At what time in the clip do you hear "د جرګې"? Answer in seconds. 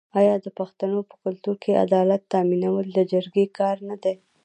2.93-3.45